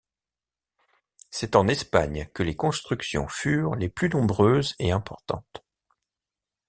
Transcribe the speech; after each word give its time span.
C'est 1.29 1.55
en 1.55 1.67
Espagne 1.67 2.27
que 2.33 2.41
les 2.41 2.55
constructions 2.55 3.27
furent 3.27 3.75
les 3.75 3.87
plus 3.87 4.09
nombreuses 4.09 4.73
et 4.79 4.89
importantes. 4.89 5.63